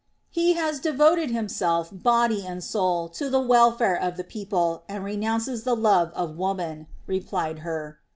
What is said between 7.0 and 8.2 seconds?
replied Hur.